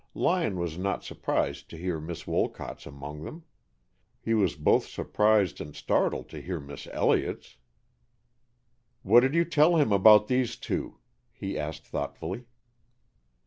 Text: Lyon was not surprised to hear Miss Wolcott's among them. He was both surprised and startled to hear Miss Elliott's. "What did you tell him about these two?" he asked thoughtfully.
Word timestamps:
Lyon 0.15 0.57
was 0.57 0.79
not 0.79 1.03
surprised 1.03 1.69
to 1.69 1.77
hear 1.77 1.99
Miss 1.99 2.25
Wolcott's 2.25 2.87
among 2.87 3.21
them. 3.23 3.43
He 4.19 4.33
was 4.33 4.55
both 4.55 4.87
surprised 4.87 5.61
and 5.61 5.75
startled 5.75 6.27
to 6.29 6.41
hear 6.41 6.59
Miss 6.59 6.87
Elliott's. 6.87 7.57
"What 9.03 9.19
did 9.19 9.35
you 9.35 9.45
tell 9.45 9.75
him 9.75 9.91
about 9.91 10.25
these 10.27 10.55
two?" 10.55 10.97
he 11.31 11.55
asked 11.55 11.85
thoughtfully. 11.85 12.45